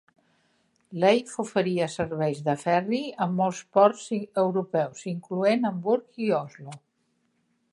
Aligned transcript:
Leith 1.01 1.33
oferia 1.41 1.89
serveis 1.95 2.39
de 2.47 2.55
ferri 2.61 3.01
a 3.25 3.27
molts 3.41 3.61
ports 3.79 4.07
europeus, 4.45 5.05
incloent 5.13 5.69
Hamburg 5.71 6.23
i 6.29 6.33
Oslo. 6.41 6.75